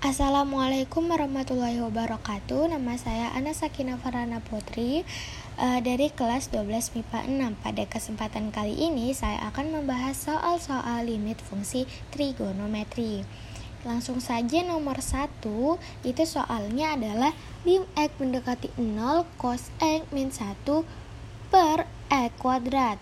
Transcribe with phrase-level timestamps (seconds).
[0.00, 2.72] Assalamualaikum warahmatullahi wabarakatuh.
[2.72, 5.04] Nama saya Ana Sakina Farana Putri.
[5.60, 11.36] Uh, Dari kelas 12 MIPA 6 Pada kesempatan kali ini Saya akan membahas soal-soal limit
[11.44, 11.84] fungsi
[12.16, 13.28] trigonometri.
[13.84, 15.44] Langsung saja nomor 1
[16.08, 17.36] Itu soalnya adalah
[17.68, 20.64] Lim X mendekati 0 cos X min 1
[21.52, 22.96] per X kuadrat.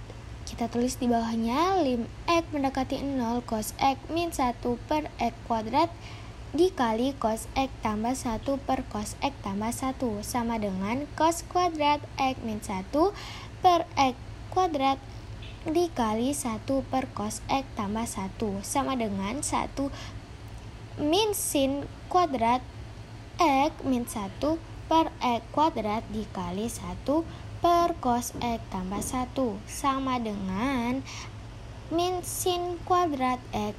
[0.50, 4.58] Kita tulis di bawahnya lim X mendekati 0 cos X min 1
[4.90, 5.94] per X kuadrat
[6.56, 12.40] dikali cos X tambah 1 per cos X tambah 1 sama dengan cos kuadrat X
[12.40, 12.88] min 1
[13.60, 14.16] per X
[14.48, 14.96] kuadrat
[15.68, 19.76] dikali 1 per cos X tambah 1 sama dengan 1
[21.04, 22.65] min sin kuadrat
[23.37, 24.40] X min 1
[24.88, 29.37] per X kuadrat dikali 1 per cos X tambah 1
[29.68, 31.04] sama dengan
[31.92, 33.76] min sin kuadrat X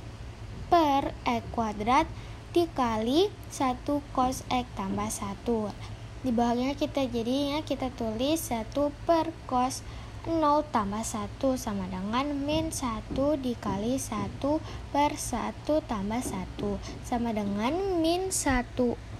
[0.70, 2.05] per X kuadrat
[2.49, 3.85] dikali 1
[4.16, 8.73] cos X tambah 1 di bawahnya kita jadinya kita tulis 1
[9.08, 9.86] per cos
[10.28, 14.44] 0 tambah 1 sama dengan min 1 dikali 1
[14.92, 18.36] per 1 tambah 1 sama dengan min 1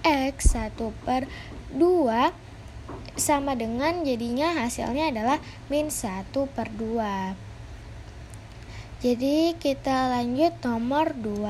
[0.04, 1.24] X 1 per
[1.72, 2.34] 2
[3.16, 5.38] sama dengan jadinya hasilnya adalah
[5.72, 7.49] min 1 per 2
[9.00, 11.40] jadi kita lanjut nomor 2.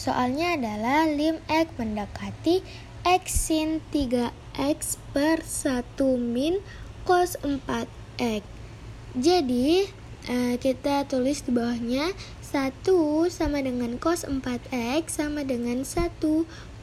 [0.00, 2.64] Soalnya adalah lim X mendekati
[3.04, 5.84] X sin 3X per 1
[6.16, 6.64] min
[7.04, 8.40] cos 4X.
[9.12, 9.84] Jadi
[10.24, 12.88] eh, kita tulis di bawahnya 1
[13.28, 16.00] sama dengan cos 4X sama dengan 1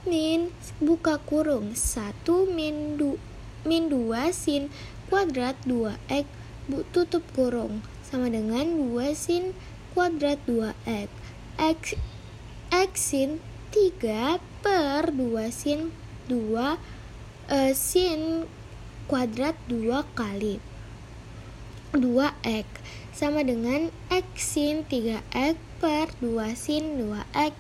[0.06, 2.22] min buka kurung 1
[2.54, 3.18] min, du,
[3.66, 4.70] min 2 sin
[5.10, 6.30] kuadrat 2X
[6.94, 9.58] tutup kurung sama dengan 2 sin
[9.94, 11.10] kuadrat 2x
[11.62, 11.94] x.
[12.74, 13.38] X sin
[13.70, 15.94] 3 per 2 sin
[16.26, 18.50] 2 uh, sin
[19.06, 20.58] kuadrat 2 kali.
[21.94, 22.66] 2x
[23.14, 27.54] sama dengan x sin 3x per 2 sin 2x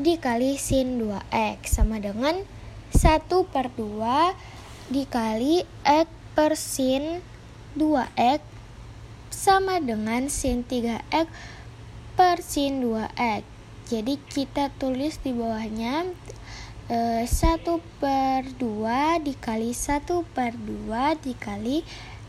[0.00, 2.40] dikali sin 2x sama dengan
[2.96, 7.20] 1 per 2 dikali x per sin
[7.76, 8.40] 2x
[9.28, 11.28] sama dengan sin 3x
[12.14, 13.42] per sin 2x
[13.90, 16.06] jadi kita tulis di bawahnya
[16.86, 17.66] e, 1
[17.98, 21.82] per 2 dikali 1 per 2 dikali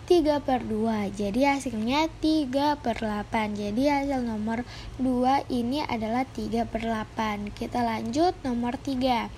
[0.10, 4.66] 3 per 2 jadi hasilnya 3 per 8 jadi hasil nomor
[4.98, 9.30] 2 ini adalah 3 per 8 kita lanjut nomor 3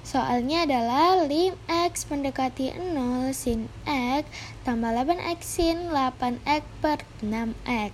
[0.00, 4.24] Soalnya adalah lim X mendekati 0 sin X
[4.64, 7.92] tambah 8X sin 8X per 6X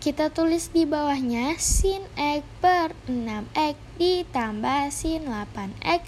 [0.00, 6.00] kita tulis di bawahnya sin X per 6X ditambah sin 8X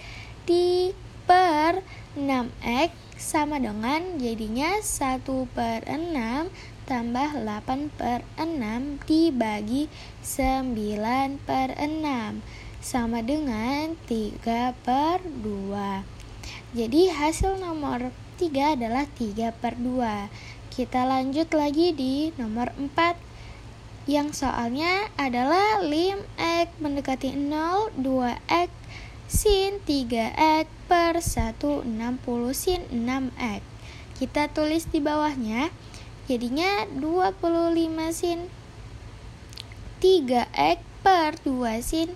[0.48, 0.96] di
[1.28, 1.84] per
[2.16, 2.88] 6X
[3.20, 6.08] sama dengan jadinya 1 per 6
[6.88, 9.92] tambah 8 per 6 dibagi
[10.24, 10.72] 9
[11.44, 12.40] per 6
[12.80, 18.08] sama dengan 3 per 2 jadi hasil nomor
[18.40, 23.31] 3 adalah 3 per 2 kita lanjut lagi di nomor 4
[24.10, 28.70] yang soalnya adalah lim X mendekati 0 2X
[29.30, 31.86] sin 3X per 160
[32.50, 33.62] sin 6X
[34.18, 35.70] kita tulis di bawahnya
[36.26, 37.38] jadinya 25
[38.10, 38.50] sin
[40.02, 42.10] 3X per 2 sin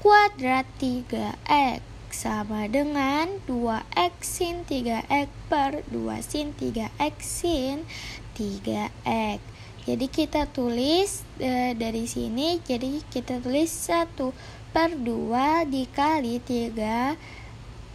[0.00, 7.84] kuadrat 3X sama dengan 2X sin 3X per 2 sin 3X sin
[8.32, 9.40] 3X
[9.88, 14.20] jadi kita tulis e, dari sini jadi kita tulis 1
[14.68, 17.16] per 2 dikali 3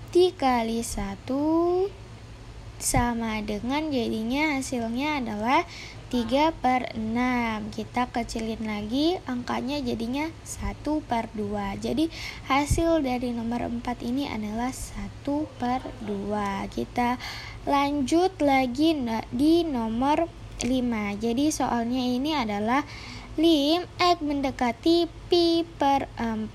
[0.10, 2.02] dikali 1
[2.82, 5.70] sama dengan jadinya hasilnya adalah
[6.10, 12.10] 3 per 6 kita kecilin lagi angkanya jadinya 1 per 2 jadi
[12.50, 15.30] hasil dari nomor 4 ini adalah 1
[15.62, 17.22] per 2 kita
[17.70, 18.98] lanjut lagi
[19.30, 22.88] di nomor 5 Jadi soalnya ini adalah
[23.36, 26.48] lim X mendekati pi per 4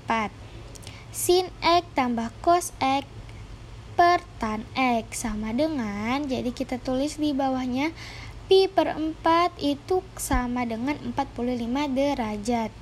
[1.13, 3.05] Sin X tambah cos X
[3.93, 7.93] per tan X sama dengan Jadi kita tulis di bawahnya
[8.49, 12.73] pi per 4 itu sama dengan 45 derajat.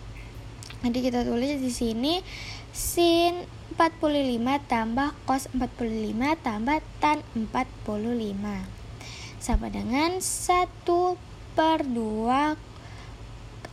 [0.80, 2.24] Jadi kita tulis di sini
[2.72, 3.44] sin
[3.76, 4.40] 45
[4.70, 8.77] tambah cos 45 tambah tan 45
[9.48, 10.84] sama dengan 1
[11.56, 12.60] per 2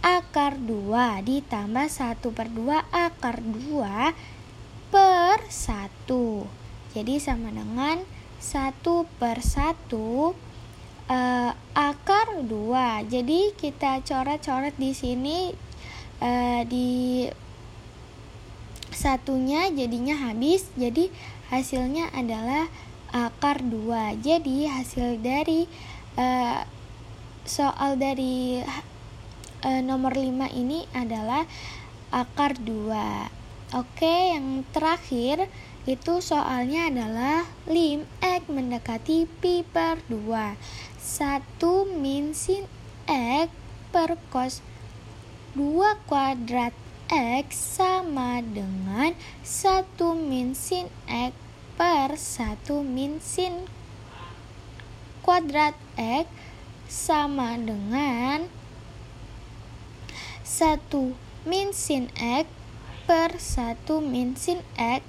[0.06, 8.06] akar 2 ditambah 1 per 2 akar 2 per 1 Jadi sama dengan
[8.38, 10.54] 1 per 1
[11.10, 13.10] uh, akar 2.
[13.10, 15.50] Jadi kita coret-coret di sini
[16.22, 17.26] uh, di
[18.94, 20.70] satunya jadinya habis.
[20.78, 21.10] Jadi
[21.50, 22.70] hasilnya adalah
[23.14, 24.18] akar 2.
[24.18, 25.70] Jadi hasil dari
[26.18, 26.66] uh,
[27.46, 28.58] soal dari
[29.62, 31.46] uh, nomor 5 ini adalah
[32.10, 33.78] akar 2.
[33.78, 35.46] Oke, yang terakhir
[35.86, 40.58] itu soalnya adalah lim X mendekati pi per 2.
[40.98, 42.66] 1 min sin
[43.06, 43.52] X
[43.94, 44.58] per cos
[45.54, 46.74] 2 kuadrat
[47.12, 49.14] X sama dengan
[49.44, 51.43] 1 min sin X
[51.74, 53.66] per 1 min sin
[55.24, 56.26] kuadrat X
[56.86, 58.46] sama dengan
[60.44, 60.86] 1
[61.48, 62.46] min sin X
[63.10, 65.02] per 1 min sin X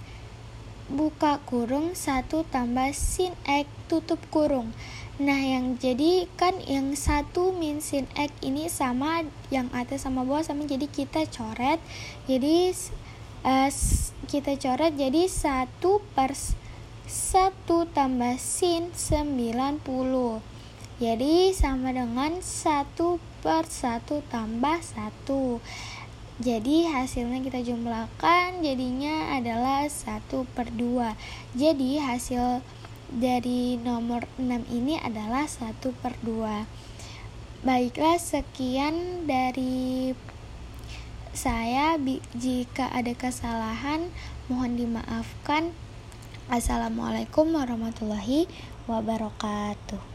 [0.89, 4.73] buka kurung 1 tambah sin X tutup kurung.
[5.15, 10.43] Nah, yang jadi kan yang 1 min sin X ini sama yang atas sama bawah
[10.43, 11.79] sama jadi kita coret.
[12.27, 12.75] Jadi
[13.45, 13.69] uh,
[14.25, 15.77] kita coret jadi 1
[16.17, 20.41] per 1 tambah sin 90.
[20.97, 25.61] Jadi sama dengan 1 per 1 tambah 1.
[26.35, 31.15] Jadi hasilnya kita jumlahkan jadinya adalah 1 per 2
[31.55, 32.59] Jadi hasil
[33.07, 40.11] dari nomor 6 ini adalah 1 per 2 Baiklah sekian dari
[41.35, 41.99] saya
[42.31, 44.07] Jika ada kesalahan
[44.47, 45.75] mohon dimaafkan.
[46.47, 48.47] Assalamualaikum warahmatullahi
[48.87, 50.14] wabarakatuh